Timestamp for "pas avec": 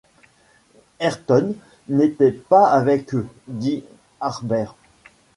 2.31-3.13